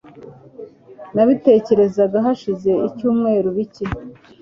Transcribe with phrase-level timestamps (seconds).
[1.15, 3.85] Nabitekerezaga hashize ibyumweru bike.